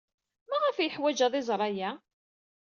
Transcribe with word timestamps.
Maɣef 0.49 0.77
ay 0.77 0.85
yeḥwaj 0.87 1.19
ad 1.25 1.33
iẓer 1.39 1.61
aya? 1.67 1.91